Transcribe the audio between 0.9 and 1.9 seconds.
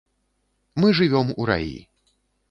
жывём у раі.